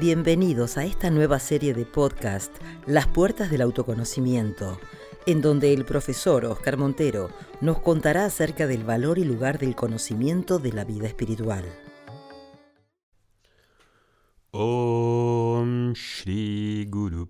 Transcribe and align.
Bienvenidos 0.00 0.78
a 0.78 0.84
esta 0.86 1.10
nueva 1.10 1.38
serie 1.38 1.74
de 1.74 1.84
podcast, 1.84 2.56
Las 2.86 3.06
Puertas 3.06 3.50
del 3.50 3.60
Autoconocimiento, 3.60 4.80
en 5.26 5.42
donde 5.42 5.74
el 5.74 5.84
profesor 5.84 6.46
Oscar 6.46 6.78
Montero 6.78 7.28
nos 7.60 7.80
contará 7.80 8.24
acerca 8.24 8.66
del 8.66 8.82
valor 8.82 9.18
y 9.18 9.24
lugar 9.24 9.58
del 9.58 9.76
conocimiento 9.76 10.58
de 10.58 10.72
la 10.72 10.84
vida 10.84 11.06
espiritual. 11.06 11.66
Om 14.52 15.92
Shri 15.92 16.86
Guru 16.88 17.28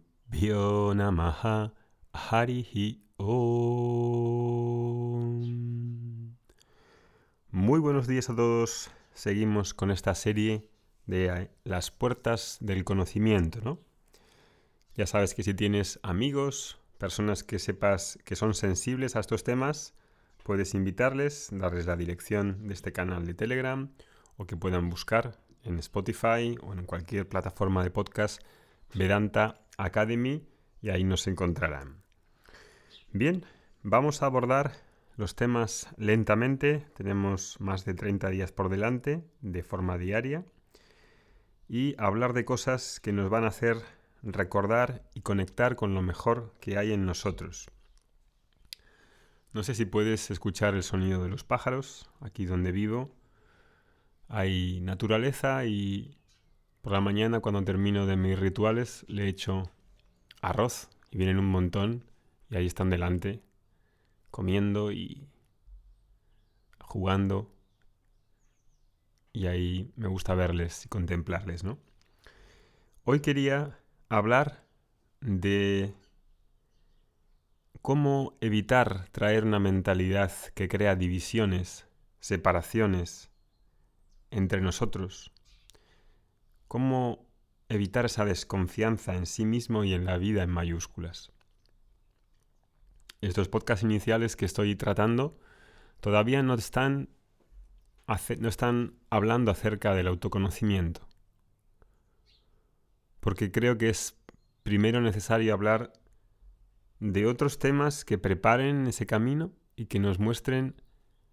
Namaha 0.95 1.75
Harihi 2.12 3.02
Om. 3.16 3.80
Muy 7.51 7.80
buenos 7.80 8.07
días 8.07 8.30
a 8.30 8.37
todos. 8.37 8.93
Seguimos 9.12 9.74
con 9.74 9.91
esta 9.91 10.15
serie 10.15 10.71
de 11.10 11.50
las 11.64 11.91
puertas 11.91 12.59
del 12.60 12.84
conocimiento, 12.84 13.60
¿no? 13.62 13.80
Ya 14.95 15.06
sabes 15.06 15.34
que 15.34 15.42
si 15.42 15.55
tienes 15.55 15.98
amigos, 16.02 16.78
personas 16.98 17.42
que 17.42 17.59
sepas 17.59 18.18
que 18.24 18.37
son 18.37 18.55
sensibles 18.55 19.16
a 19.16 19.20
estos 19.20 19.42
temas, 19.42 19.95
puedes 20.45 20.74
invitarles, 20.74 21.48
darles 21.52 21.87
la 21.87 21.96
dirección 21.96 22.68
de 22.68 22.74
este 22.74 22.92
canal 22.92 23.27
de 23.27 23.34
Telegram 23.34 23.91
o 24.37 24.46
que 24.46 24.56
puedan 24.56 24.88
buscar 24.88 25.41
en 25.65 25.78
Spotify 25.78 26.56
o 26.62 26.73
en 26.73 26.84
cualquier 26.87 27.29
plataforma 27.29 27.82
de 27.82 27.90
podcast 27.90 28.40
Vedanta 28.95 29.66
Academy 29.79 30.46
y 30.80 30.90
ahí 30.90 31.04
nos 31.04 31.27
encontrarán. 31.27 32.02
Bien, 33.12 33.45
vamos 33.82 34.23
a 34.23 34.27
abordar 34.27 34.73
los 35.16 35.34
temas 35.34 35.88
lentamente, 35.96 36.87
tenemos 36.95 37.60
más 37.60 37.84
de 37.84 37.95
30 37.95 38.30
días 38.30 38.52
por 38.52 38.68
delante 38.68 39.24
de 39.40 39.63
forma 39.63 39.98
diaria 39.98 40.45
y 41.71 41.95
hablar 41.99 42.32
de 42.32 42.45
cosas 42.45 42.99
que 42.99 43.13
nos 43.13 43.30
van 43.30 43.45
a 43.45 43.46
hacer 43.46 43.76
recordar 44.24 45.09
y 45.15 45.21
conectar 45.21 45.76
con 45.76 45.95
lo 45.95 46.02
mejor 46.02 46.52
que 46.60 46.76
hay 46.76 46.93
en 46.93 47.07
nosotros. 47.07 47.71
No 49.52 49.63
sé 49.63 49.76
si 49.76 49.85
puedes 49.85 50.32
escuchar 50.32 50.74
el 50.74 50.82
sonido 50.82 51.23
de 51.23 51.29
los 51.29 51.45
pájaros, 51.45 52.10
aquí 52.21 52.45
donde 52.45 52.73
vivo. 52.73 53.15
Hay 54.26 54.80
naturaleza 54.80 55.65
y 55.65 56.18
por 56.82 56.93
la 56.93 57.01
mañana 57.01 57.38
cuando 57.38 57.63
termino 57.63 58.04
de 58.04 58.16
mis 58.16 58.37
rituales 58.37 59.04
le 59.07 59.29
echo 59.29 59.71
arroz 60.43 60.88
y 61.13 61.18
vienen 61.18 61.38
un 61.38 61.52
montón 61.52 62.04
y 62.51 62.57
ahí 62.57 62.66
están 62.66 62.91
delante 62.91 63.45
comiendo 64.32 64.91
y 64.91 65.28
jugando 66.81 67.48
y 69.32 69.47
ahí 69.47 69.92
me 69.97 70.09
gusta 70.09 70.34
verles 70.34 70.84
y 70.86 70.88
contemplarles, 70.88 71.64
¿no? 71.64 71.78
Hoy 73.04 73.20
quería 73.20 73.78
hablar 74.09 74.64
de 75.20 75.94
cómo 77.82 78.36
evitar 78.41 79.08
traer 79.10 79.44
una 79.44 79.58
mentalidad 79.58 80.32
que 80.54 80.69
crea 80.69 80.97
divisiones, 80.97 81.86
separaciones 82.20 83.31
entre 84.31 84.60
nosotros. 84.60 85.32
Cómo 86.69 87.26
evitar 87.69 88.04
esa 88.04 88.25
desconfianza 88.25 89.14
en 89.14 89.26
sí 89.26 89.44
mismo 89.44 89.84
y 89.84 89.94
en 89.94 90.04
la 90.04 90.19
vida 90.19 90.42
en 90.42 90.50
mayúsculas. 90.50 91.32
Estos 93.20 93.48
podcasts 93.48 93.84
iniciales 93.84 94.36
que 94.36 94.44
estoy 94.44 94.76
tratando 94.76 95.38
todavía 96.00 96.42
no 96.42 96.54
están 96.54 97.10
no 98.39 98.49
están 98.49 98.94
hablando 99.09 99.50
acerca 99.50 99.94
del 99.94 100.09
autoconocimiento. 100.09 101.06
Porque 103.21 103.53
creo 103.53 103.78
que 103.78 103.88
es 103.88 104.16
primero 104.65 105.00
necesario 105.00 105.54
hablar 105.54 105.93
de 106.99 107.26
otros 107.26 107.59
temas 107.59 108.04
que 108.04 108.19
preparen 108.19 108.87
ese 108.87 109.06
camino 109.06 109.53
y 109.76 109.87
que 109.87 110.00
nos 110.00 110.19
muestren, 110.19 110.82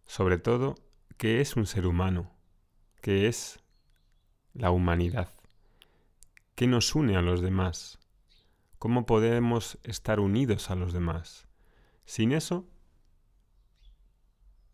sobre 0.05 0.37
todo, 0.37 0.75
qué 1.17 1.41
es 1.41 1.55
un 1.55 1.65
ser 1.65 1.87
humano, 1.87 2.31
qué 3.01 3.27
es 3.27 3.59
la 4.53 4.69
humanidad, 4.69 5.33
qué 6.55 6.67
nos 6.67 6.93
une 6.93 7.17
a 7.17 7.21
los 7.21 7.41
demás, 7.41 7.99
cómo 8.77 9.05
podemos 9.05 9.79
estar 9.83 10.19
unidos 10.19 10.69
a 10.69 10.75
los 10.75 10.93
demás. 10.93 11.47
Sin 12.05 12.31
eso, 12.31 12.69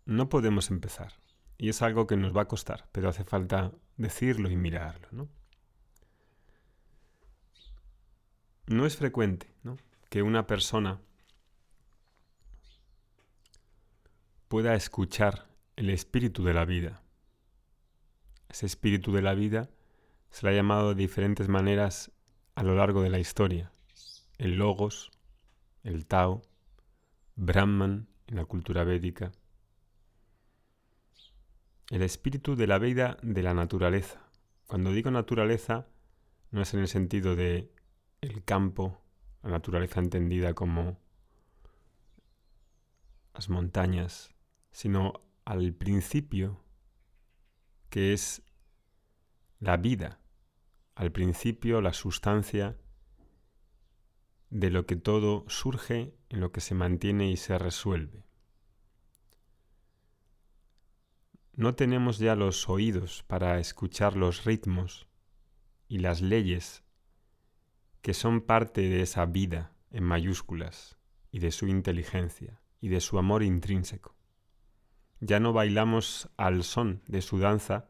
no 0.05 0.27
podemos 0.27 0.69
empezar. 0.69 1.22
Y 1.63 1.69
es 1.69 1.81
algo 1.81 2.07
que 2.07 2.17
nos 2.17 2.35
va 2.35 2.41
a 2.41 2.47
costar, 2.49 2.89
pero 2.91 3.07
hace 3.07 3.23
falta 3.23 3.71
decirlo 3.95 4.51
y 4.51 4.57
mirarlo, 4.57 5.07
¿no? 5.11 5.29
No 8.67 8.85
es 8.85 8.97
frecuente 8.97 9.49
que 10.09 10.23
una 10.23 10.45
persona 10.45 10.99
pueda 14.49 14.75
escuchar 14.75 15.47
el 15.77 15.89
espíritu 15.89 16.43
de 16.43 16.53
la 16.53 16.65
vida. 16.65 17.01
Ese 18.49 18.65
espíritu 18.65 19.13
de 19.13 19.21
la 19.21 19.33
vida 19.33 19.69
se 20.31 20.45
le 20.45 20.51
ha 20.51 20.55
llamado 20.55 20.89
de 20.89 20.95
diferentes 20.95 21.47
maneras 21.47 22.11
a 22.55 22.63
lo 22.63 22.75
largo 22.75 23.01
de 23.01 23.09
la 23.09 23.19
historia. 23.19 23.71
El 24.37 24.57
logos, 24.57 25.11
el 25.83 26.07
Tao, 26.07 26.41
Brahman 27.37 28.09
en 28.27 28.35
la 28.35 28.43
cultura 28.43 28.83
védica, 28.83 29.31
el 31.89 32.01
espíritu 32.01 32.55
de 32.55 32.67
la 32.67 32.79
vida 32.79 33.17
de 33.21 33.43
la 33.43 33.53
naturaleza. 33.53 34.29
Cuando 34.67 34.91
digo 34.91 35.11
naturaleza, 35.11 35.87
no 36.51 36.61
es 36.61 36.73
en 36.73 36.79
el 36.79 36.87
sentido 36.87 37.35
de 37.35 37.71
el 38.21 38.43
campo, 38.43 39.01
la 39.41 39.49
naturaleza 39.49 39.99
entendida 39.99 40.53
como 40.53 40.99
las 43.33 43.49
montañas, 43.49 44.33
sino 44.71 45.13
al 45.45 45.73
principio, 45.73 46.63
que 47.89 48.13
es 48.13 48.43
la 49.59 49.77
vida, 49.77 50.19
al 50.95 51.11
principio 51.11 51.81
la 51.81 51.93
sustancia 51.93 52.77
de 54.49 54.69
lo 54.69 54.85
que 54.85 54.95
todo 54.95 55.45
surge, 55.47 56.13
en 56.29 56.39
lo 56.39 56.51
que 56.51 56.61
se 56.61 56.75
mantiene 56.75 57.31
y 57.31 57.37
se 57.37 57.57
resuelve. 57.57 58.23
No 61.55 61.75
tenemos 61.75 62.17
ya 62.17 62.35
los 62.35 62.67
oídos 62.67 63.23
para 63.27 63.59
escuchar 63.59 64.15
los 64.15 64.43
ritmos 64.43 65.07
y 65.87 65.99
las 65.99 66.21
leyes 66.21 66.83
que 68.01 68.13
son 68.13 68.41
parte 68.41 68.81
de 68.81 69.01
esa 69.01 69.25
vida 69.25 69.75
en 69.91 70.03
mayúsculas 70.03 70.97
y 71.31 71.39
de 71.39 71.51
su 71.51 71.67
inteligencia 71.67 72.61
y 72.81 72.89
de 72.89 72.99
su 72.99 73.19
amor 73.19 73.43
intrínseco. 73.43 74.15
Ya 75.19 75.39
no 75.39 75.53
bailamos 75.53 76.29
al 76.37 76.63
son 76.63 77.03
de 77.07 77.21
su 77.21 77.37
danza 77.37 77.89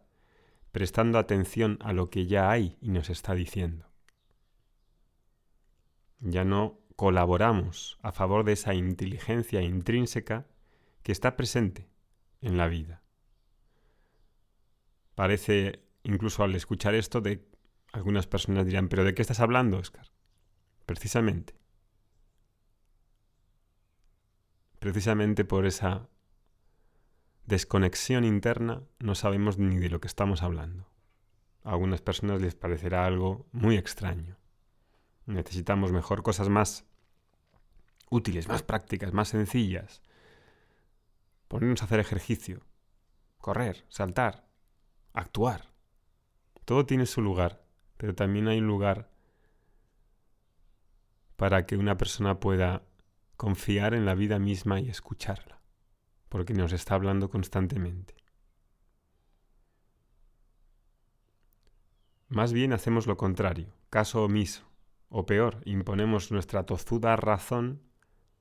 prestando 0.72 1.18
atención 1.18 1.78
a 1.82 1.94
lo 1.94 2.10
que 2.10 2.28
ya 2.28 2.52
hay 2.52 2.78
y 2.82 2.90
nos 2.90 3.10
está 3.10 3.34
diciendo. 3.34 3.90
Ya 6.20 6.44
no 6.44 6.80
colaboramos 6.96 7.98
a 8.02 8.12
favor 8.12 8.44
de 8.44 8.54
esa 8.54 8.74
inteligencia 8.74 9.62
intrínseca 9.62 10.48
que 11.02 11.12
está 11.12 11.36
presente 11.36 11.90
en 12.42 12.58
la 12.58 12.68
vida. 12.68 13.03
Parece, 15.16 15.84
incluso 16.04 16.44
al 16.44 16.56
escuchar 16.56 16.96
esto, 16.96 17.22
de 17.22 17.46
algunas 17.92 18.28
personas 18.28 18.66
dirán, 18.66 18.90
pero 18.90 19.04
¿de 19.04 19.14
qué 19.14 19.22
estás 19.22 19.40
hablando, 19.40 19.78
Oscar? 19.78 20.12
Precisamente. 20.86 21.56
Precisamente 24.80 25.46
por 25.46 25.66
esa 25.66 26.10
desconexión 27.46 28.24
interna 28.24 28.84
no 29.00 29.16
sabemos 29.16 29.58
ni 29.58 29.78
de 29.78 29.90
lo 29.90 30.02
que 30.02 30.08
estamos 30.08 30.44
hablando. 30.44 30.90
A 31.64 31.72
algunas 31.72 32.02
personas 32.02 32.42
les 32.42 32.56
parecerá 32.56 33.06
algo 33.06 33.48
muy 33.52 33.78
extraño. 33.78 34.38
Necesitamos 35.26 35.94
mejor 35.94 36.24
cosas 36.24 36.50
más 36.50 36.86
útiles, 38.10 38.48
más 38.48 38.64
prácticas, 38.64 39.14
más 39.14 39.30
sencillas. 39.30 40.02
Ponernos 41.48 41.82
a 41.82 41.86
hacer 41.86 42.00
ejercicio, 42.00 42.66
correr, 43.38 43.86
saltar, 43.88 44.46
actuar. 45.14 45.70
Todo 46.66 46.86
tiene 46.86 47.06
su 47.06 47.22
lugar, 47.22 47.64
pero 47.98 48.16
también 48.16 48.48
hay 48.48 48.60
un 48.60 48.68
lugar 48.68 49.10
para 51.36 51.66
que 51.66 51.78
una 51.78 51.98
persona 51.98 52.40
pueda 52.40 52.84
confiar 53.38 53.94
en 53.94 54.06
la 54.06 54.16
vida 54.16 54.40
misma 54.40 54.80
y 54.80 54.90
escucharla, 54.90 55.62
porque 56.30 56.54
nos 56.54 56.72
está 56.72 56.96
hablando 56.96 57.30
constantemente. 57.30 58.16
Más 62.30 62.54
bien 62.54 62.74
hacemos 62.74 63.06
lo 63.06 63.18
contrario, 63.18 63.74
caso 63.90 64.24
omiso, 64.24 64.64
o 65.10 65.26
peor, 65.26 65.62
imponemos 65.66 66.32
nuestra 66.32 66.66
tozuda 66.66 67.16
razón 67.16 67.82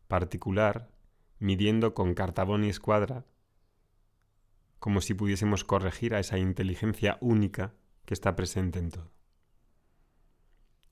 particular, 0.09 0.91
midiendo 1.39 1.93
con 1.93 2.15
cartabón 2.15 2.65
y 2.65 2.69
escuadra 2.69 3.27
como 4.83 5.01
si 5.01 5.15
pudiésemos 5.15 5.63
corregir 5.63 6.13
a 6.13 6.19
esa 6.19 6.39
inteligencia 6.39 7.17
única 7.21 7.73
que 8.05 8.15
está 8.15 8.35
presente 8.35 8.81
en 8.81 8.91
todo. 8.91 9.13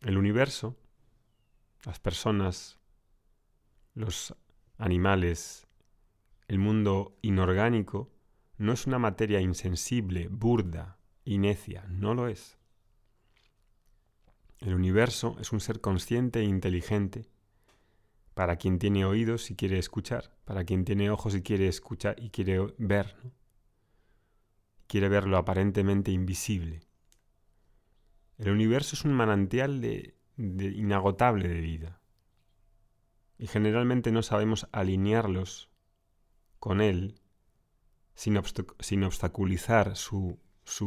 El 0.01 0.17
universo, 0.17 0.79
las 1.85 1.99
personas, 1.99 2.79
los 3.95 4.37
animales, 4.79 5.67
el 6.47 6.61
mundo 6.61 7.19
inorgánico, 7.21 8.13
no 8.59 8.75
es 8.75 8.87
una 8.87 9.01
materia 9.01 9.41
insensible, 9.41 10.29
burda 10.29 11.01
y 11.25 11.39
necia, 11.39 11.85
no 11.89 12.15
lo 12.15 12.29
es. 12.29 12.59
El 14.61 14.75
universo 14.75 15.37
es 15.41 15.51
un 15.51 15.59
ser 15.59 15.81
consciente 15.81 16.39
e 16.39 16.45
inteligente 16.45 17.29
para 18.35 18.55
quien 18.55 18.79
tiene 18.79 19.05
oídos 19.05 19.51
y 19.51 19.57
quiere 19.57 19.81
escuchar, 19.81 20.31
para 20.45 20.63
quien 20.63 20.85
tiene 20.85 21.11
ojos 21.11 21.35
y 21.35 21.43
quiere 21.43 21.67
escuchar 21.67 22.15
y 22.23 22.31
quiere 22.31 22.73
ver, 22.79 23.17
quiere 24.91 25.09
ver 25.09 25.29
lo 25.29 25.39
aparentemente 25.39 26.11
invisible. 26.11 26.81
El 28.39 28.51
universo 28.51 28.97
es 28.97 29.05
un 29.05 29.13
manantial 29.13 29.81
de, 29.81 30.17
inagotable 30.37 31.47
de 31.47 31.61
vida 31.61 32.01
y 33.39 33.47
generalmente 33.47 34.11
no 34.11 34.25
sabemos 34.25 34.67
alinearlos 34.73 35.71
con 36.59 36.81
él 36.81 37.21
sin, 38.15 38.37
obstaculizar 38.37 39.95
su, 39.95 40.41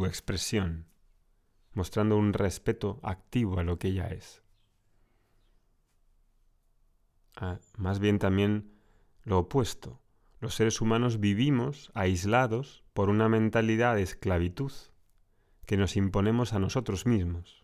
expresión, 0.06 0.86
mostrando 1.72 2.18
un 2.18 2.34
respeto 2.34 3.00
activo 3.04 3.58
a 3.58 3.64
lo 3.64 3.80
que 3.80 3.88
ella 3.88 4.08
es. 4.08 4.44
Ah, 7.38 7.58
más 7.78 8.00
bien 8.00 8.20
también 8.20 8.74
lo 9.24 9.40
opuesto. 9.40 10.03
Los 10.44 10.56
seres 10.56 10.82
humanos 10.82 11.22
vivimos 11.22 11.90
aislados 11.94 12.84
por 12.92 13.10
una 13.10 13.30
mentalidad 13.30 13.96
de 13.96 14.02
esclavitud 14.02 14.74
que 15.66 15.78
nos 15.78 15.96
imponemos 15.96 16.52
a 16.52 16.60
nosotros 16.60 17.06
mismos. 17.06 17.64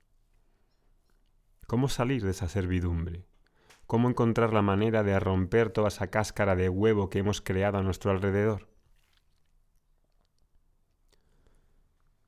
¿Cómo 1.67 1.89
salir 1.89 2.23
de 2.23 2.31
esa 2.31 2.47
servidumbre? 2.47 3.27
¿Cómo 3.85 4.07
encontrar 4.07 4.53
la 4.53 4.61
manera 4.61 5.03
de 5.03 5.19
romper 5.19 5.71
toda 5.71 5.89
esa 5.89 6.07
cáscara 6.07 6.55
de 6.55 6.69
huevo 6.69 7.09
que 7.09 7.19
hemos 7.19 7.41
creado 7.41 7.79
a 7.79 7.83
nuestro 7.83 8.11
alrededor? 8.11 8.69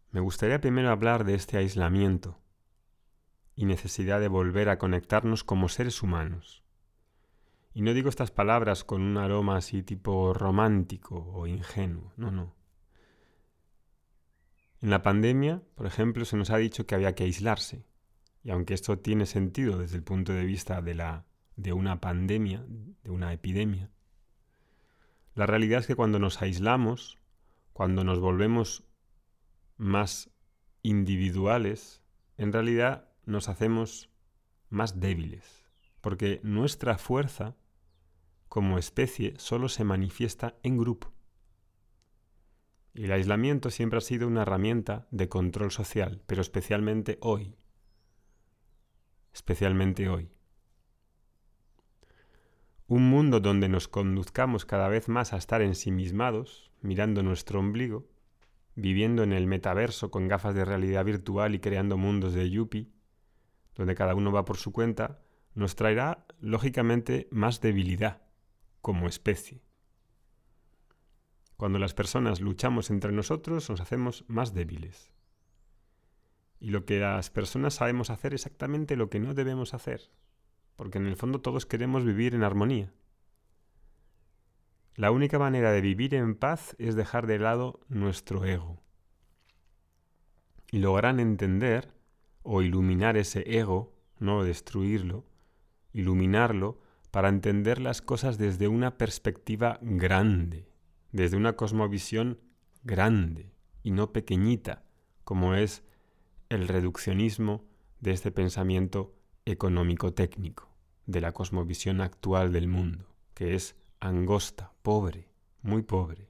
Me 0.09 0.19
gustaría 0.19 0.59
primero 0.59 0.89
hablar 0.89 1.23
de 1.23 1.35
este 1.35 1.59
aislamiento 1.59 2.41
y 3.55 3.63
necesidad 3.63 4.19
de 4.19 4.27
volver 4.27 4.67
a 4.67 4.77
conectarnos 4.77 5.45
como 5.45 5.69
seres 5.69 6.03
humanos. 6.03 6.60
Y 7.73 7.81
no 7.81 7.93
digo 7.93 8.09
estas 8.09 8.31
palabras 8.31 8.83
con 8.83 9.01
un 9.01 9.17
aroma 9.17 9.57
así 9.57 9.83
tipo 9.83 10.33
romántico 10.33 11.31
o 11.33 11.47
ingenuo, 11.47 12.11
no, 12.17 12.31
no. 12.31 12.55
En 14.81 14.89
la 14.89 15.01
pandemia, 15.03 15.61
por 15.75 15.85
ejemplo, 15.85 16.25
se 16.25 16.35
nos 16.37 16.49
ha 16.49 16.57
dicho 16.57 16.85
que 16.85 16.95
había 16.95 17.13
que 17.13 17.23
aislarse. 17.23 17.85
Y 18.43 18.49
aunque 18.49 18.73
esto 18.73 18.97
tiene 18.97 19.27
sentido 19.27 19.77
desde 19.77 19.97
el 19.97 20.03
punto 20.03 20.33
de 20.33 20.43
vista 20.43 20.81
de, 20.81 20.95
la, 20.95 21.25
de 21.55 21.71
una 21.71 22.01
pandemia, 22.01 22.65
de 22.67 23.09
una 23.11 23.31
epidemia, 23.31 23.91
la 25.35 25.45
realidad 25.45 25.79
es 25.79 25.87
que 25.87 25.95
cuando 25.95 26.19
nos 26.19 26.41
aislamos, 26.41 27.19
cuando 27.73 28.03
nos 28.03 28.19
volvemos 28.19 28.83
más 29.77 30.31
individuales, 30.81 32.01
en 32.37 32.51
realidad 32.51 33.07
nos 33.25 33.49
hacemos 33.49 34.09
más 34.69 34.99
débiles, 34.99 35.60
porque 36.01 36.39
nuestra 36.43 36.97
fuerza 36.97 37.55
como 38.49 38.77
especie 38.77 39.33
solo 39.37 39.69
se 39.69 39.83
manifiesta 39.83 40.57
en 40.63 40.77
grupo. 40.77 41.13
Y 42.93 43.05
el 43.05 43.13
aislamiento 43.13 43.69
siempre 43.69 43.99
ha 43.99 44.01
sido 44.01 44.27
una 44.27 44.41
herramienta 44.41 45.07
de 45.11 45.29
control 45.29 45.71
social, 45.71 46.21
pero 46.27 46.41
especialmente 46.41 47.17
hoy. 47.21 47.55
Especialmente 49.33 50.09
hoy. 50.09 50.29
Un 52.87 53.09
mundo 53.09 53.39
donde 53.39 53.69
nos 53.69 53.87
conduzcamos 53.87 54.65
cada 54.65 54.89
vez 54.89 55.07
más 55.07 55.31
a 55.31 55.37
estar 55.37 55.61
ensimismados, 55.61 56.73
mirando 56.81 57.23
nuestro 57.23 57.61
ombligo, 57.61 58.09
viviendo 58.75 59.23
en 59.23 59.31
el 59.31 59.47
metaverso 59.47 60.11
con 60.11 60.27
gafas 60.27 60.55
de 60.55 60.65
realidad 60.65 61.05
virtual 61.05 61.55
y 61.55 61.59
creando 61.59 61.95
mundos 61.95 62.33
de 62.33 62.49
Yuppie, 62.49 62.91
donde 63.75 63.95
cada 63.95 64.13
uno 64.15 64.33
va 64.33 64.43
por 64.43 64.57
su 64.57 64.73
cuenta, 64.73 65.21
nos 65.53 65.75
traerá, 65.75 66.25
lógicamente, 66.39 67.27
más 67.31 67.61
debilidad 67.61 68.21
como 68.81 69.07
especie. 69.07 69.61
Cuando 71.57 71.77
las 71.77 71.93
personas 71.93 72.41
luchamos 72.41 72.89
entre 72.89 73.11
nosotros 73.11 73.69
nos 73.69 73.81
hacemos 73.81 74.25
más 74.27 74.53
débiles. 74.53 75.11
Y 76.59 76.69
lo 76.69 76.85
que 76.85 76.99
las 76.99 77.29
personas 77.29 77.75
sabemos 77.75 78.09
hacer 78.09 78.33
exactamente 78.33 78.95
lo 78.95 79.09
que 79.09 79.19
no 79.19 79.33
debemos 79.33 79.73
hacer, 79.73 80.11
porque 80.75 80.97
en 80.97 81.07
el 81.07 81.15
fondo 81.15 81.41
todos 81.41 81.65
queremos 81.65 82.03
vivir 82.05 82.33
en 82.33 82.43
armonía. 82.43 82.93
La 84.95 85.11
única 85.11 85.39
manera 85.39 85.71
de 85.71 85.81
vivir 85.81 86.15
en 86.15 86.35
paz 86.35 86.75
es 86.77 86.95
dejar 86.95 87.27
de 87.27 87.39
lado 87.39 87.79
nuestro 87.87 88.45
ego. 88.45 88.81
Y 90.71 90.79
logran 90.79 91.19
entender 91.19 91.93
o 92.43 92.61
iluminar 92.61 93.17
ese 93.17 93.43
ego, 93.57 93.95
no 94.19 94.43
destruirlo, 94.43 95.25
iluminarlo 95.93 96.79
para 97.11 97.29
entender 97.29 97.79
las 97.79 98.01
cosas 98.01 98.37
desde 98.37 98.67
una 98.67 98.97
perspectiva 98.97 99.79
grande, 99.81 100.69
desde 101.11 101.37
una 101.37 101.55
cosmovisión 101.55 102.39
grande 102.83 103.53
y 103.83 103.91
no 103.91 104.13
pequeñita, 104.13 104.83
como 105.23 105.55
es 105.55 105.83
el 106.49 106.67
reduccionismo 106.67 107.65
de 107.99 108.11
este 108.11 108.31
pensamiento 108.31 109.13
económico-técnico, 109.45 110.69
de 111.05 111.21
la 111.21 111.31
cosmovisión 111.31 112.01
actual 112.01 112.51
del 112.51 112.67
mundo, 112.67 113.05
que 113.33 113.55
es 113.55 113.75
angosta, 113.99 114.73
pobre, 114.81 115.29
muy 115.61 115.83
pobre. 115.83 116.29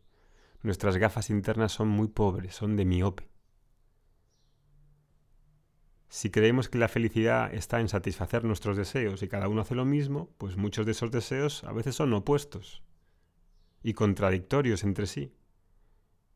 Nuestras 0.62 0.98
gafas 0.98 1.30
internas 1.30 1.72
son 1.72 1.88
muy 1.88 2.07
pobres, 2.07 2.56
son 2.56 2.75
de 2.75 2.86
miope. 2.86 3.31
Si 6.13 6.30
creemos 6.30 6.68
que 6.68 6.78
la 6.78 6.90
felicidad 6.90 7.54
está 7.54 7.80
en 7.80 7.88
satisfacer 7.88 8.44
nuestros 8.44 8.75
deseos 8.75 9.24
y 9.24 9.30
cada 9.30 9.48
uno 9.48 9.62
hace 9.62 9.75
lo 9.75 9.86
mismo, 9.86 10.30
pues 10.38 10.58
muchos 10.58 10.86
de 10.86 10.92
esos 10.92 11.10
deseos 11.10 11.63
a 11.63 11.72
veces 11.72 11.96
son 11.96 12.12
opuestos 12.12 12.84
y 13.81 13.94
contradictorios 13.94 14.84
entre 14.84 15.08
sí. 15.08 15.31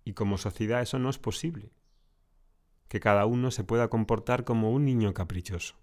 Y 0.05 0.13
como 0.13 0.37
sociedad 0.37 0.81
eso 0.81 0.97
no 0.97 1.09
es 1.09 1.17
posible. 1.17 1.73
Que 2.87 3.01
cada 3.01 3.25
uno 3.25 3.51
se 3.51 3.65
pueda 3.65 3.89
comportar 3.89 4.45
como 4.45 4.71
un 4.71 4.85
niño 4.85 5.13
caprichoso. 5.13 5.75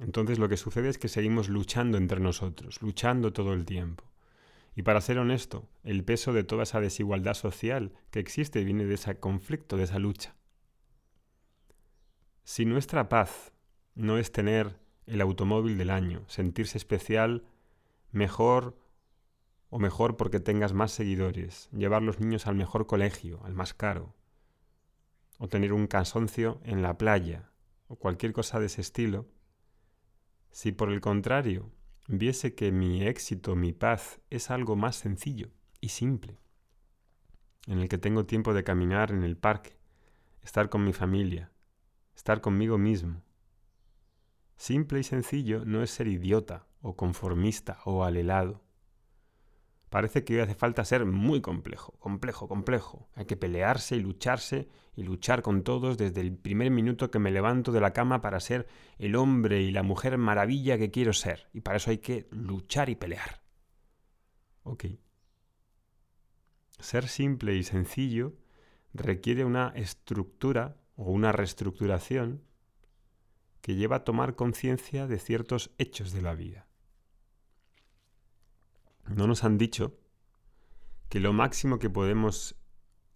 Entonces 0.00 0.40
lo 0.40 0.48
que 0.48 0.56
sucede 0.56 0.88
es 0.88 0.98
que 0.98 1.06
seguimos 1.06 1.48
luchando 1.48 1.98
entre 1.98 2.18
nosotros, 2.18 2.82
luchando 2.82 3.32
todo 3.32 3.52
el 3.52 3.64
tiempo. 3.64 4.10
Y 4.74 4.82
para 4.82 5.00
ser 5.00 5.20
honesto, 5.20 5.68
el 5.84 6.02
peso 6.02 6.32
de 6.32 6.42
toda 6.42 6.64
esa 6.64 6.80
desigualdad 6.80 7.34
social 7.34 7.92
que 8.10 8.18
existe 8.18 8.64
viene 8.64 8.86
de 8.86 8.94
ese 8.94 9.20
conflicto, 9.20 9.76
de 9.76 9.84
esa 9.84 10.00
lucha. 10.00 10.34
Si 12.44 12.64
nuestra 12.64 13.08
paz 13.08 13.52
no 13.94 14.18
es 14.18 14.32
tener 14.32 14.80
el 15.06 15.20
automóvil 15.20 15.78
del 15.78 15.90
año, 15.90 16.24
sentirse 16.28 16.78
especial, 16.78 17.44
mejor 18.12 18.76
o 19.68 19.78
mejor 19.78 20.16
porque 20.16 20.40
tengas 20.40 20.72
más 20.72 20.92
seguidores, 20.92 21.68
llevar 21.72 22.02
los 22.02 22.18
niños 22.20 22.46
al 22.46 22.56
mejor 22.56 22.86
colegio, 22.86 23.40
al 23.44 23.54
más 23.54 23.72
caro, 23.72 24.14
o 25.38 25.48
tener 25.48 25.72
un 25.72 25.86
cansancio 25.86 26.60
en 26.64 26.82
la 26.82 26.98
playa, 26.98 27.50
o 27.86 27.96
cualquier 27.96 28.32
cosa 28.32 28.60
de 28.60 28.66
ese 28.66 28.80
estilo, 28.80 29.26
si 30.50 30.72
por 30.72 30.90
el 30.90 31.00
contrario 31.00 31.70
viese 32.08 32.54
que 32.54 32.72
mi 32.72 33.04
éxito, 33.04 33.54
mi 33.54 33.72
paz 33.72 34.20
es 34.30 34.50
algo 34.50 34.74
más 34.74 34.96
sencillo 34.96 35.50
y 35.80 35.90
simple, 35.90 36.38
en 37.66 37.78
el 37.78 37.88
que 37.88 37.98
tengo 37.98 38.26
tiempo 38.26 38.52
de 38.54 38.64
caminar 38.64 39.12
en 39.12 39.22
el 39.22 39.36
parque, 39.36 39.78
estar 40.42 40.68
con 40.68 40.84
mi 40.84 40.92
familia, 40.92 41.52
estar 42.20 42.42
conmigo 42.42 42.76
mismo. 42.76 43.22
Simple 44.54 45.00
y 45.00 45.04
sencillo 45.04 45.64
no 45.64 45.82
es 45.82 45.90
ser 45.90 46.06
idiota 46.06 46.66
o 46.82 46.94
conformista 46.94 47.78
o 47.86 48.04
alelado. 48.04 48.62
Parece 49.88 50.22
que 50.22 50.42
hace 50.42 50.54
falta 50.54 50.84
ser 50.84 51.06
muy 51.06 51.40
complejo, 51.40 51.94
complejo, 51.98 52.46
complejo. 52.46 53.08
Hay 53.14 53.24
que 53.24 53.38
pelearse 53.38 53.96
y 53.96 54.00
lucharse 54.00 54.68
y 54.94 55.02
luchar 55.02 55.40
con 55.40 55.62
todos 55.62 55.96
desde 55.96 56.20
el 56.20 56.36
primer 56.36 56.70
minuto 56.70 57.10
que 57.10 57.18
me 57.18 57.30
levanto 57.30 57.72
de 57.72 57.80
la 57.80 57.94
cama 57.94 58.20
para 58.20 58.38
ser 58.38 58.68
el 58.98 59.16
hombre 59.16 59.62
y 59.62 59.70
la 59.70 59.82
mujer 59.82 60.18
maravilla 60.18 60.76
que 60.76 60.90
quiero 60.90 61.14
ser. 61.14 61.48
Y 61.54 61.62
para 61.62 61.78
eso 61.78 61.90
hay 61.90 61.98
que 61.98 62.28
luchar 62.32 62.90
y 62.90 62.96
pelear. 62.96 63.40
Ok. 64.62 64.84
Ser 66.80 67.08
simple 67.08 67.56
y 67.56 67.62
sencillo 67.62 68.34
requiere 68.92 69.46
una 69.46 69.72
estructura 69.74 70.79
o 71.00 71.04
una 71.04 71.32
reestructuración 71.32 72.42
que 73.62 73.74
lleva 73.74 73.96
a 73.96 74.04
tomar 74.04 74.36
conciencia 74.36 75.06
de 75.06 75.18
ciertos 75.18 75.70
hechos 75.78 76.12
de 76.12 76.20
la 76.20 76.34
vida. 76.34 76.66
No 79.06 79.26
nos 79.26 79.42
han 79.42 79.56
dicho 79.56 79.96
que 81.08 81.18
lo 81.18 81.32
máximo 81.32 81.78
que 81.78 81.88
podemos 81.88 82.54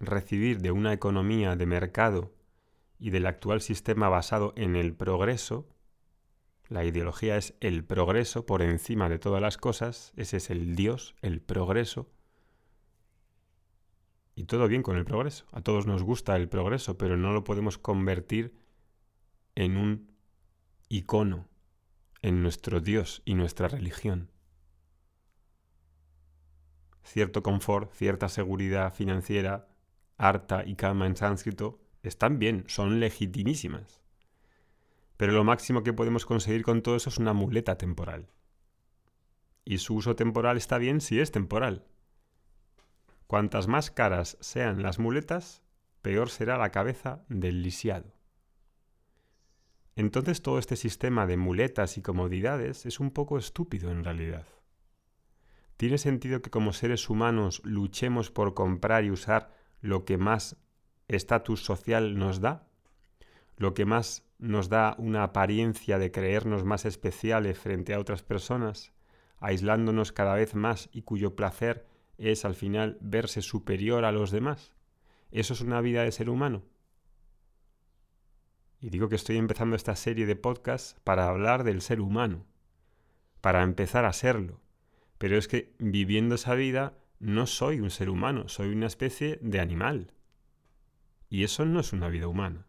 recibir 0.01 0.63
de 0.63 0.71
una 0.71 0.95
economía 0.95 1.57
de 1.57 1.67
mercado 1.67 2.35
y 2.99 3.11
del 3.11 3.27
actual 3.27 3.61
sistema 3.61 4.09
basado 4.09 4.55
en 4.57 4.77
el 4.77 4.95
progreso 4.95 5.69
La 6.71 6.87
ideología 6.87 7.37
es 7.37 7.55
el 7.61 7.85
progreso 7.85 8.47
por 8.47 8.63
encima 8.63 9.11
de 9.11 9.19
todas 9.19 9.43
las 9.43 9.59
cosas, 9.59 10.15
ese 10.17 10.39
es 10.39 10.49
el 10.49 10.75
Dios, 10.75 11.15
el 11.21 11.43
progreso. 11.43 12.09
Y 14.35 14.45
todo 14.45 14.67
bien 14.67 14.83
con 14.83 14.97
el 14.97 15.05
progreso. 15.05 15.47
A 15.53 15.61
todos 15.61 15.87
nos 15.87 16.03
gusta 16.03 16.37
el 16.37 16.49
progreso, 16.49 16.99
pero 16.99 17.17
no 17.17 17.33
lo 17.33 17.45
podemos 17.45 17.79
convertir 17.79 18.55
en 19.55 19.77
un 19.77 20.15
icono, 20.89 21.49
en 22.23 22.43
nuestro 22.43 22.81
Dios 22.81 23.23
y 23.25 23.35
nuestra 23.35 23.69
religión. 23.69 24.31
Cierto 27.05 27.43
confort, 27.43 27.93
cierta 27.93 28.29
seguridad 28.29 28.95
financiera, 28.95 29.69
harta 30.17 30.65
y 30.65 30.75
calma 30.75 31.07
en 31.07 31.17
sánscrito, 31.17 31.81
están 32.03 32.39
bien, 32.39 32.65
son 32.67 32.99
legitimísimas. 32.99 34.01
Pero 35.17 35.33
lo 35.33 35.45
máximo 35.45 35.83
que 35.83 35.93
podemos 35.93 36.27
conseguir 36.27 36.65
con 36.65 36.83
todo 36.83 36.97
eso 36.97 37.11
es 37.11 37.19
una 37.19 37.33
muleta 37.33 37.79
temporal. 37.79 38.31
Y 39.65 39.79
su 39.79 39.95
uso 39.95 40.17
temporal 40.17 40.57
está 40.57 40.79
bien 40.79 41.01
si 41.01 41.21
es 41.21 41.31
temporal. 41.31 41.85
Cuantas 43.35 43.67
más 43.67 43.91
caras 43.91 44.39
sean 44.39 44.85
las 44.85 45.01
muletas, 45.01 45.65
peor 46.03 46.31
será 46.31 46.57
la 46.57 46.71
cabeza 46.71 47.25
del 47.29 47.65
lisiado. 47.65 48.15
Entonces 49.97 50.41
todo 50.41 50.61
este 50.61 50.77
sistema 50.77 51.27
de 51.27 51.37
muletas 51.37 51.99
y 51.99 52.01
comodidades 52.01 52.87
es 52.87 53.01
un 53.01 53.11
poco 53.11 53.37
estúpido 53.37 53.91
en 53.91 54.05
realidad. 54.05 54.47
¿Tiene 55.77 55.99
sentido 55.99 56.43
que 56.43 56.51
como 56.51 56.73
seres 56.73 57.11
humanos 57.11 57.61
luchemos 57.65 58.31
por 58.31 58.55
comprar 58.55 59.05
y 59.05 59.11
usar 59.11 59.53
lo 59.81 60.05
que 60.05 60.17
más 60.17 60.57
estatus 61.09 61.65
social 61.65 62.17
nos 62.17 62.41
da? 62.41 62.69
¿Lo 63.57 63.75
que 63.75 63.85
más 63.85 64.23
nos 64.39 64.69
da 64.69 64.95
una 64.97 65.25
apariencia 65.25 65.99
de 65.99 66.13
creernos 66.13 66.63
más 66.63 66.85
especiales 66.85 67.59
frente 67.59 67.95
a 67.95 67.99
otras 67.99 68.23
personas, 68.23 68.93
aislándonos 69.39 70.13
cada 70.13 70.37
vez 70.37 70.55
más 70.55 70.89
y 70.93 71.03
cuyo 71.03 71.35
placer 71.35 71.93
es 72.19 72.45
al 72.45 72.55
final 72.55 72.99
verse 73.01 73.43
superior 73.43 74.05
a 74.05 74.13
los 74.13 74.31
demás? 74.31 74.73
¿Eso 75.31 75.55
es 75.55 75.61
una 75.61 75.81
vida 75.81 76.03
de 76.03 76.13
ser 76.13 76.31
humano? 76.31 76.63
Y 78.81 78.91
digo 78.91 79.09
que 79.09 79.17
estoy 79.17 79.39
empezando 79.39 79.77
esta 79.77 79.97
serie 79.97 80.27
de 80.27 80.37
podcasts 80.37 81.01
para 81.05 81.29
hablar 81.29 81.65
del 81.65 81.81
ser 81.81 82.01
humano, 82.01 82.45
para 83.41 83.63
empezar 83.63 84.05
a 84.05 84.13
serlo. 84.13 84.61
Pero 85.19 85.39
es 85.39 85.49
que 85.49 85.75
viviendo 85.79 86.35
esa 86.35 86.55
vida 86.55 86.99
no 87.19 87.47
soy 87.47 87.81
un 87.81 87.91
ser 87.91 88.11
humano, 88.11 88.49
soy 88.49 88.69
una 88.69 88.87
especie 88.87 89.39
de 89.41 89.61
animal. 89.61 90.13
Y 91.31 91.45
eso 91.45 91.65
no 91.65 91.81
es 91.81 91.93
una 91.93 92.09
vida 92.09 92.29
humana. 92.29 92.67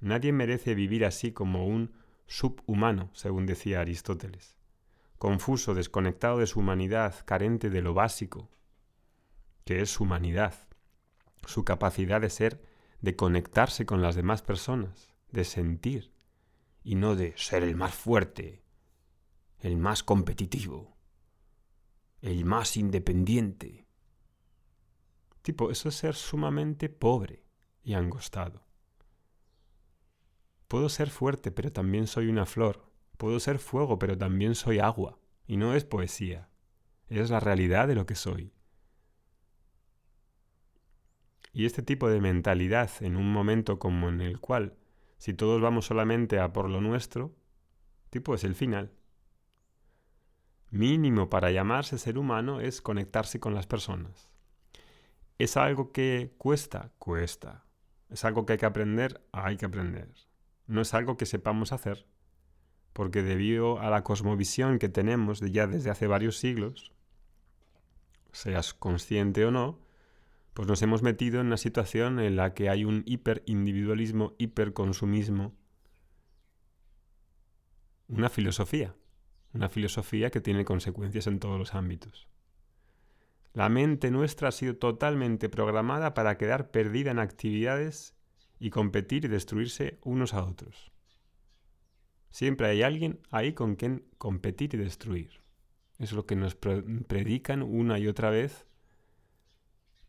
Nadie 0.00 0.32
merece 0.32 0.74
vivir 0.74 1.04
así 1.04 1.32
como 1.32 1.66
un 1.66 1.92
subhumano, 2.26 3.10
según 3.12 3.46
decía 3.46 3.80
Aristóteles. 3.80 4.56
Confuso, 5.18 5.74
desconectado 5.74 6.38
de 6.38 6.46
su 6.46 6.60
humanidad, 6.60 7.14
carente 7.24 7.68
de 7.70 7.82
lo 7.82 7.94
básico, 7.94 8.48
que 9.64 9.80
es 9.80 9.90
su 9.90 10.04
humanidad, 10.04 10.54
su 11.46 11.64
capacidad 11.64 12.20
de 12.20 12.30
ser, 12.30 12.64
de 13.00 13.16
conectarse 13.16 13.86
con 13.86 14.02
las 14.02 14.14
demás 14.14 14.42
personas, 14.42 15.14
de 15.30 15.44
sentir, 15.44 16.12
y 16.84 16.94
no 16.94 17.14
de 17.14 17.34
ser 17.36 17.62
el 17.62 17.76
más 17.76 17.94
fuerte, 17.94 18.62
el 19.60 19.76
más 19.76 20.02
competitivo, 20.02 20.96
el 22.20 22.44
más 22.44 22.76
independiente. 22.76 23.86
Tipo, 25.42 25.70
eso 25.70 25.88
es 25.88 25.96
ser 25.96 26.14
sumamente 26.14 26.88
pobre 26.88 27.44
y 27.82 27.94
angostado. 27.94 28.64
Puedo 30.68 30.88
ser 30.88 31.10
fuerte, 31.10 31.50
pero 31.50 31.70
también 31.72 32.06
soy 32.06 32.28
una 32.28 32.46
flor. 32.46 32.90
Puedo 33.18 33.38
ser 33.40 33.58
fuego, 33.58 33.98
pero 33.98 34.16
también 34.16 34.54
soy 34.54 34.78
agua. 34.78 35.18
Y 35.46 35.56
no 35.56 35.74
es 35.74 35.84
poesía. 35.84 36.48
Es 37.08 37.28
la 37.28 37.40
realidad 37.40 37.88
de 37.88 37.94
lo 37.94 38.06
que 38.06 38.14
soy. 38.14 38.54
Y 41.52 41.66
este 41.66 41.82
tipo 41.82 42.08
de 42.08 42.20
mentalidad 42.20 42.90
en 43.00 43.16
un 43.16 43.32
momento 43.32 43.78
como 43.78 44.08
en 44.08 44.20
el 44.20 44.40
cual, 44.40 44.74
si 45.18 45.34
todos 45.34 45.60
vamos 45.60 45.86
solamente 45.86 46.38
a 46.38 46.52
por 46.52 46.70
lo 46.70 46.80
nuestro, 46.80 47.34
tipo 48.10 48.34
es 48.34 48.44
el 48.44 48.54
final. 48.54 48.90
Mínimo 50.70 51.28
para 51.28 51.50
llamarse 51.50 51.98
ser 51.98 52.16
humano 52.16 52.60
es 52.60 52.80
conectarse 52.80 53.38
con 53.38 53.54
las 53.54 53.66
personas. 53.66 54.30
¿Es 55.38 55.56
algo 55.56 55.92
que 55.92 56.34
cuesta? 56.38 56.92
Cuesta. 56.98 57.64
¿Es 58.08 58.24
algo 58.24 58.46
que 58.46 58.54
hay 58.54 58.58
que 58.58 58.66
aprender? 58.66 59.20
Hay 59.32 59.56
que 59.56 59.66
aprender 59.66 60.08
no 60.66 60.80
es 60.80 60.94
algo 60.94 61.16
que 61.16 61.26
sepamos 61.26 61.72
hacer, 61.72 62.06
porque 62.92 63.22
debido 63.22 63.78
a 63.80 63.90
la 63.90 64.04
cosmovisión 64.04 64.78
que 64.78 64.88
tenemos 64.88 65.40
ya 65.40 65.66
desde 65.66 65.90
hace 65.90 66.06
varios 66.06 66.38
siglos, 66.38 66.92
seas 68.32 68.74
consciente 68.74 69.44
o 69.44 69.50
no, 69.50 69.78
pues 70.54 70.68
nos 70.68 70.82
hemos 70.82 71.02
metido 71.02 71.40
en 71.40 71.46
una 71.46 71.56
situación 71.56 72.20
en 72.20 72.36
la 72.36 72.54
que 72.54 72.68
hay 72.68 72.84
un 72.84 73.02
hiperindividualismo, 73.06 74.34
hiperconsumismo, 74.38 75.54
una 78.08 78.28
filosofía, 78.28 78.94
una 79.54 79.68
filosofía 79.68 80.30
que 80.30 80.40
tiene 80.40 80.64
consecuencias 80.64 81.26
en 81.26 81.38
todos 81.38 81.58
los 81.58 81.74
ámbitos. 81.74 82.28
La 83.54 83.68
mente 83.68 84.10
nuestra 84.10 84.48
ha 84.48 84.52
sido 84.52 84.76
totalmente 84.76 85.48
programada 85.48 86.14
para 86.14 86.36
quedar 86.36 86.70
perdida 86.70 87.10
en 87.10 87.18
actividades 87.18 88.14
y 88.58 88.70
competir 88.70 89.24
y 89.24 89.28
destruirse 89.28 89.98
unos 90.02 90.34
a 90.34 90.44
otros. 90.44 90.92
Siempre 92.30 92.68
hay 92.68 92.82
alguien 92.82 93.20
ahí 93.30 93.52
con 93.52 93.76
quien 93.76 94.06
competir 94.16 94.74
y 94.74 94.78
destruir. 94.78 95.42
Es 95.98 96.12
lo 96.12 96.24
que 96.24 96.36
nos 96.36 96.54
predican 96.54 97.62
una 97.62 97.98
y 97.98 98.06
otra 98.06 98.30
vez 98.30 98.66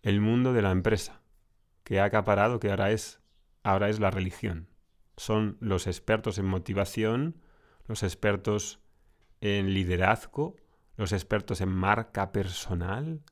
el 0.03 0.19
mundo 0.19 0.53
de 0.53 0.61
la 0.61 0.71
empresa, 0.71 1.21
que 1.83 1.99
ha 1.99 2.05
acaparado, 2.05 2.59
que 2.59 2.69
ahora 2.69 2.91
es, 2.91 3.21
ahora 3.63 3.89
es 3.89 3.99
la 3.99 4.11
religión. 4.11 4.67
Son 5.17 5.57
los 5.61 5.87
expertos 5.87 6.37
en 6.37 6.45
motivación, 6.45 7.41
los 7.87 8.03
expertos 8.03 8.81
en 9.39 9.73
liderazgo, 9.73 10.55
los 10.97 11.13
expertos 11.13 11.61
en 11.61 11.69
marca 11.69 12.31
personal, 12.31 13.23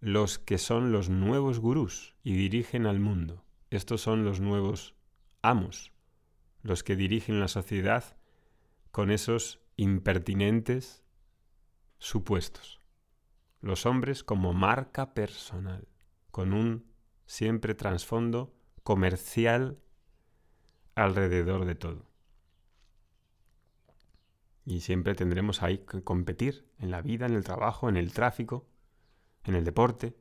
los 0.00 0.38
que 0.38 0.58
son 0.58 0.92
los 0.92 1.10
nuevos 1.10 1.60
gurús 1.60 2.16
y 2.22 2.34
dirigen 2.34 2.86
al 2.86 2.98
mundo. 2.98 3.44
Estos 3.70 4.00
son 4.00 4.24
los 4.24 4.40
nuevos 4.40 4.94
amos, 5.42 5.92
los 6.62 6.82
que 6.82 6.96
dirigen 6.96 7.38
la 7.38 7.48
sociedad 7.48 8.16
con 8.90 9.10
esos 9.10 9.60
impertinentes 9.76 11.04
supuestos. 11.98 12.81
Los 13.62 13.86
hombres 13.86 14.22
como 14.24 14.52
marca 14.52 15.14
personal, 15.14 15.88
con 16.30 16.52
un 16.52 16.92
siempre 17.24 17.74
trasfondo 17.74 18.54
comercial 18.82 19.78
alrededor 20.94 21.64
de 21.64 21.74
todo. 21.74 22.06
Y 24.64 24.80
siempre 24.80 25.14
tendremos 25.14 25.62
ahí 25.62 25.78
que 25.78 26.02
competir 26.02 26.68
en 26.78 26.90
la 26.90 27.02
vida, 27.02 27.26
en 27.26 27.34
el 27.34 27.44
trabajo, 27.44 27.88
en 27.88 27.96
el 27.96 28.12
tráfico, 28.12 28.66
en 29.44 29.54
el 29.54 29.64
deporte, 29.64 30.16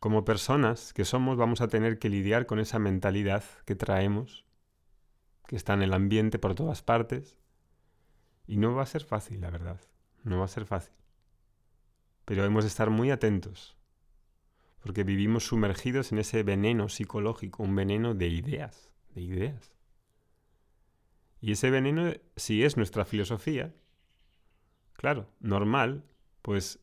como 0.00 0.24
personas 0.24 0.92
que 0.92 1.04
somos 1.04 1.36
vamos 1.36 1.60
a 1.60 1.68
tener 1.68 1.98
que 1.98 2.08
lidiar 2.08 2.46
con 2.46 2.60
esa 2.60 2.78
mentalidad 2.78 3.44
que 3.64 3.74
traemos, 3.74 4.46
que 5.46 5.56
está 5.56 5.74
en 5.74 5.82
el 5.82 5.92
ambiente 5.92 6.38
por 6.38 6.54
todas 6.54 6.82
partes, 6.82 7.38
y 8.46 8.56
no 8.56 8.74
va 8.74 8.82
a 8.82 8.86
ser 8.86 9.04
fácil, 9.04 9.40
la 9.40 9.50
verdad, 9.50 9.80
no 10.24 10.38
va 10.38 10.44
a 10.44 10.48
ser 10.48 10.64
fácil. 10.66 10.94
Pero 12.26 12.44
hemos 12.44 12.64
de 12.64 12.68
estar 12.68 12.90
muy 12.90 13.10
atentos, 13.10 13.78
porque 14.80 15.04
vivimos 15.04 15.46
sumergidos 15.46 16.12
en 16.12 16.18
ese 16.18 16.42
veneno 16.42 16.90
psicológico, 16.90 17.62
un 17.62 17.74
veneno 17.74 18.14
de 18.14 18.28
ideas, 18.28 18.92
de 19.14 19.22
ideas. 19.22 19.72
Y 21.40 21.52
ese 21.52 21.70
veneno, 21.70 22.12
si 22.36 22.64
es 22.64 22.76
nuestra 22.76 23.04
filosofía, 23.04 23.74
claro, 24.92 25.30
normal, 25.40 26.04
pues 26.42 26.80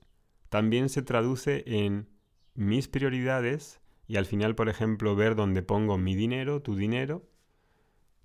también 0.50 0.90
se 0.90 1.02
traduce 1.02 1.64
en 1.68 2.08
mis 2.56 2.88
prioridades 2.88 3.82
y 4.08 4.18
al 4.18 4.26
final, 4.26 4.56
por 4.56 4.70
ejemplo, 4.70 5.16
ver 5.16 5.36
dónde 5.36 5.62
pongo 5.62 5.98
mi 5.98 6.16
dinero, 6.16 6.62
tu 6.62 6.76
dinero, 6.76 7.28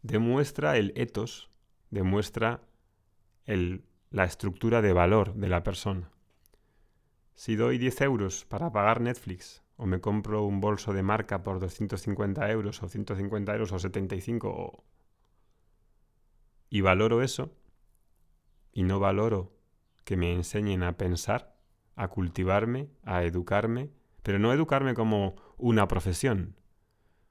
demuestra 0.03 0.77
el 0.77 0.93
ethos, 0.97 1.51
demuestra 1.91 2.63
el, 3.45 3.85
la 4.11 4.25
estructura 4.25 4.83
de 4.83 4.93
valor 4.93 5.35
de 5.35 5.49
la 5.49 5.63
persona. 5.63 6.11
Si 7.39 7.55
doy 7.55 7.79
10 7.79 8.01
euros 8.01 8.45
para 8.47 8.73
pagar 8.73 9.01
Netflix 9.01 9.63
o 9.77 9.87
me 9.87 10.01
compro 10.01 10.43
un 10.43 10.61
bolso 10.61 10.93
de 10.93 11.05
marca 11.05 11.45
por 11.45 11.61
250 11.61 12.51
euros 12.51 12.83
o 12.83 12.89
150 12.89 13.55
euros 13.55 13.71
o 13.71 13.79
75 13.79 14.83
y 16.69 16.81
valoro 16.81 17.23
eso 17.23 17.55
y 18.73 18.83
no 18.83 18.99
valoro 18.99 19.53
que 20.03 20.17
me 20.17 20.35
enseñen 20.35 20.83
a 20.83 20.97
pensar, 20.97 21.55
a 21.95 22.09
cultivarme, 22.09 22.91
a 23.05 23.23
educarme, 23.23 23.93
pero 24.25 24.41
no 24.41 24.53
educarme 24.53 24.95
como 24.95 25.37
una 25.59 25.87
profesión 25.87 26.57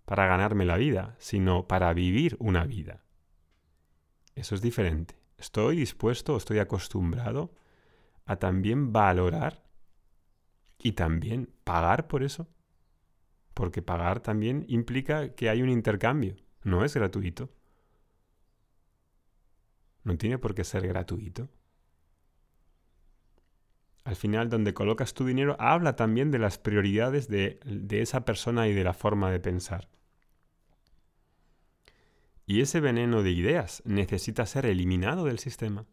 para 0.05 0.25
ganarme 0.25 0.63
la 0.63 0.77
vida, 0.77 1.17
sino 1.19 1.67
para 1.67 1.91
vivir 1.91 2.37
una 2.39 2.63
vida. 2.63 3.03
Eso 4.35 4.55
es 4.55 4.61
diferente. 4.61 5.19
Estoy 5.37 5.75
dispuesto, 5.75 6.37
estoy 6.37 6.59
acostumbrado 6.59 7.51
a 8.25 8.37
también 8.37 8.93
valorar 8.93 9.66
y 10.87 10.93
también 10.93 11.49
pagar 11.65 12.07
por 12.07 12.23
eso. 12.23 12.47
Porque 13.53 13.81
pagar 13.81 14.21
también 14.21 14.63
implica 14.69 15.35
que 15.35 15.49
hay 15.49 15.61
un 15.61 15.69
intercambio. 15.69 16.37
No 16.63 16.85
es 16.85 16.95
gratuito. 16.95 17.49
No 20.05 20.17
tiene 20.17 20.37
por 20.37 20.55
qué 20.55 20.63
ser 20.63 20.87
gratuito. 20.87 21.49
Al 24.05 24.15
final, 24.15 24.49
donde 24.49 24.73
colocas 24.73 25.13
tu 25.13 25.25
dinero, 25.25 25.57
habla 25.59 25.97
también 25.97 26.31
de 26.31 26.39
las 26.39 26.57
prioridades 26.57 27.27
de, 27.27 27.59
de 27.65 28.01
esa 28.01 28.23
persona 28.23 28.69
y 28.69 28.73
de 28.73 28.85
la 28.85 28.93
forma 28.93 29.29
de 29.29 29.41
pensar. 29.41 29.89
Y 32.45 32.61
ese 32.61 32.79
veneno 32.79 33.23
de 33.23 33.31
ideas 33.31 33.81
necesita 33.83 34.45
ser 34.45 34.65
eliminado 34.65 35.25
del 35.25 35.39
sistema. 35.39 35.85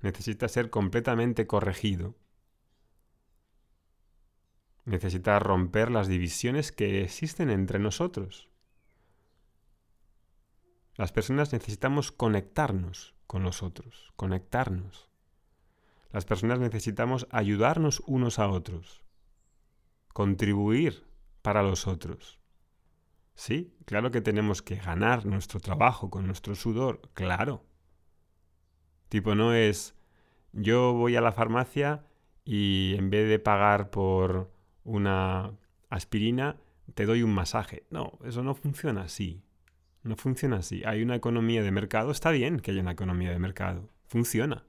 Necesita 0.00 0.46
ser 0.46 0.70
completamente 0.70 1.48
corregido. 1.48 2.14
Necesita 4.84 5.38
romper 5.38 5.90
las 5.90 6.08
divisiones 6.08 6.72
que 6.72 7.02
existen 7.02 7.50
entre 7.50 7.78
nosotros. 7.78 8.48
Las 10.96 11.12
personas 11.12 11.52
necesitamos 11.52 12.12
conectarnos 12.12 13.14
con 13.26 13.42
los 13.42 13.62
otros, 13.62 14.12
conectarnos. 14.16 15.08
Las 16.10 16.24
personas 16.24 16.58
necesitamos 16.58 17.26
ayudarnos 17.30 18.02
unos 18.06 18.38
a 18.38 18.48
otros, 18.48 19.02
contribuir 20.12 21.06
para 21.40 21.62
los 21.62 21.86
otros. 21.86 22.40
Sí, 23.34 23.74
claro 23.86 24.10
que 24.10 24.20
tenemos 24.20 24.60
que 24.60 24.76
ganar 24.76 25.24
nuestro 25.24 25.60
trabajo 25.60 26.10
con 26.10 26.26
nuestro 26.26 26.54
sudor, 26.54 27.00
claro. 27.14 27.64
Tipo, 29.08 29.34
no 29.34 29.54
es 29.54 29.94
yo 30.52 30.92
voy 30.92 31.16
a 31.16 31.22
la 31.22 31.32
farmacia 31.32 32.04
y 32.44 32.94
en 32.98 33.08
vez 33.08 33.28
de 33.28 33.38
pagar 33.38 33.90
por 33.90 34.52
una 34.84 35.52
aspirina, 35.88 36.56
te 36.94 37.06
doy 37.06 37.22
un 37.22 37.34
masaje. 37.34 37.86
No, 37.90 38.18
eso 38.24 38.42
no 38.42 38.54
funciona 38.54 39.02
así. 39.02 39.42
No 40.02 40.16
funciona 40.16 40.56
así. 40.56 40.82
Hay 40.84 41.02
una 41.02 41.14
economía 41.14 41.62
de 41.62 41.70
mercado. 41.70 42.10
Está 42.10 42.30
bien 42.30 42.60
que 42.60 42.72
haya 42.72 42.80
una 42.80 42.92
economía 42.92 43.30
de 43.30 43.38
mercado. 43.38 43.88
Funciona. 44.06 44.64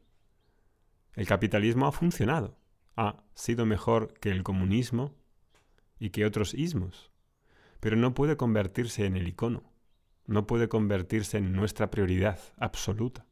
El 1.14 1.28
capitalismo 1.28 1.88
ha 1.88 1.92
funcionado. 1.92 2.58
Ha 2.96 3.24
sido 3.34 3.66
mejor 3.66 4.14
que 4.20 4.30
el 4.30 4.44
comunismo 4.44 5.16
y 6.00 6.12
que 6.12 6.26
otros 6.26 6.54
ismos. 6.54 7.12
Pero 7.80 7.96
no 7.96 8.14
puede 8.14 8.38
convertirse 8.38 9.06
en 9.06 9.16
el 9.16 9.28
icono. 9.28 9.64
No 10.26 10.48
puede 10.48 10.70
convertirse 10.70 11.38
en 11.38 11.54
nuestra 11.54 11.90
prioridad 11.90 12.40
absoluta. 12.58 13.26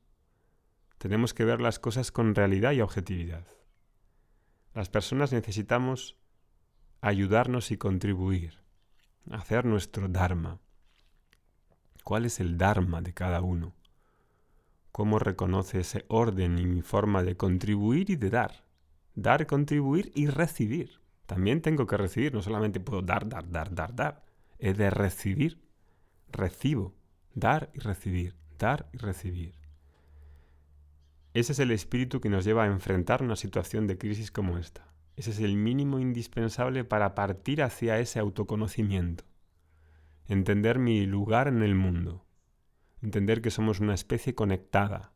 Tenemos 0.98 1.34
que 1.34 1.46
ver 1.46 1.62
las 1.62 1.80
cosas 1.80 2.12
con 2.12 2.36
realidad 2.36 2.74
y 2.74 2.82
objetividad. 2.82 3.48
Las 4.74 4.90
personas 4.90 5.32
necesitamos 5.32 6.18
ayudarnos 7.02 7.72
y 7.72 7.78
contribuir, 7.78 8.60
hacer 9.30 9.66
nuestro 9.66 10.08
Dharma, 10.08 10.60
¿Cuál 12.04 12.26
es 12.26 12.40
el 12.40 12.58
Dharma 12.58 13.02
de 13.02 13.14
cada 13.14 13.42
uno? 13.42 13.74
¿Cómo 14.92 15.20
reconoce 15.20 15.80
ese 15.80 16.06
orden 16.08 16.58
y 16.58 16.66
mi 16.66 16.82
forma 16.82 17.24
de 17.24 17.38
contribuir 17.38 18.10
y 18.10 18.16
de 18.16 18.30
dar? 18.30 18.66
Dar, 19.14 19.46
contribuir 19.46 20.12
y 20.16 20.28
recibir. 20.28 21.00
También 21.26 21.62
tengo 21.62 21.86
que 21.88 21.98
recibir, 21.98 22.34
no 22.34 22.42
solamente 22.42 22.80
puedo 22.80 23.02
dar, 23.02 23.30
dar, 23.30 23.50
dar, 23.50 23.74
dar, 23.74 23.96
dar. 23.96 24.24
He 24.60 24.74
de 24.74 24.90
recibir. 24.90 25.62
Recibo. 26.32 26.94
Dar 27.34 27.70
y 27.74 27.80
recibir. 27.80 28.36
Dar 28.58 28.90
y 28.92 28.98
recibir. 28.98 29.56
Ese 31.34 31.54
es 31.54 31.60
el 31.60 31.72
espíritu 31.72 32.20
que 32.20 32.30
nos 32.30 32.44
lleva 32.44 32.64
a 32.64 32.68
enfrentar 32.68 33.24
una 33.24 33.36
situación 33.36 33.88
de 33.88 33.98
crisis 33.98 34.32
como 34.32 34.58
esta. 34.58 34.91
Ese 35.22 35.30
es 35.30 35.40
el 35.40 35.56
mínimo 35.56 36.00
indispensable 36.00 36.84
para 36.84 37.14
partir 37.14 37.62
hacia 37.62 38.00
ese 38.00 38.18
autoconocimiento 38.18 39.24
entender 40.28 40.80
mi 40.80 41.06
lugar 41.06 41.48
en 41.50 41.62
el 41.62 41.76
mundo, 41.76 42.26
entender 43.02 43.42
que 43.42 43.52
somos 43.52 43.82
una 43.82 43.94
especie 43.94 44.34
conectada, 44.34 45.12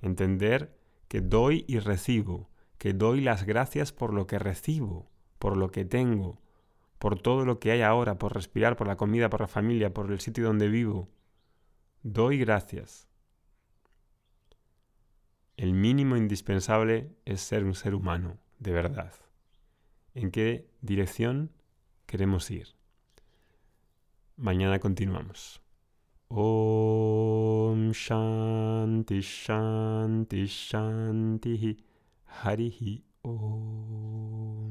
entender 0.00 0.74
que 1.08 1.20
doy 1.20 1.64
y 1.68 1.78
recibo, 1.78 2.48
que 2.78 2.94
doy 2.94 3.20
las 3.20 3.44
gracias 3.44 3.92
por 3.92 4.14
lo 4.14 4.26
que 4.26 4.38
recibo, 4.38 5.10
por 5.38 5.58
lo 5.58 5.70
que 5.70 5.84
tengo, 5.84 6.40
por 6.98 7.20
todo 7.20 7.44
lo 7.44 7.60
que 7.60 7.70
hay 7.70 7.82
ahora, 7.82 8.16
por 8.16 8.34
respirar, 8.34 8.76
por 8.76 8.86
la 8.86 8.96
comida, 8.96 9.28
por 9.28 9.42
la 9.42 9.46
familia, 9.46 9.92
por 9.92 10.10
el 10.10 10.20
sitio 10.20 10.46
donde 10.46 10.68
vivo. 10.68 11.10
Doy 12.02 12.38
gracias. 12.38 13.08
El 15.58 15.74
mínimo 15.74 16.16
indispensable 16.16 17.14
es 17.26 17.42
ser 17.42 17.62
un 17.62 17.74
ser 17.74 17.94
humano, 17.94 18.38
de 18.58 18.72
verdad. 18.72 19.12
¿En 20.16 20.30
qué 20.30 20.66
dirección 20.80 21.52
queremos 22.06 22.50
ir? 22.50 22.68
Mañana 24.36 24.78
continuamos. 24.78 25.60
Om 26.28 27.90
Shanti 27.92 29.20
Shanti 29.20 30.46
Shanti 30.46 31.76
Om. 33.20 34.65